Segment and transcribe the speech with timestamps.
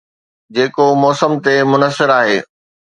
[0.55, 2.37] جيڪو موسم تي منحصر آهي.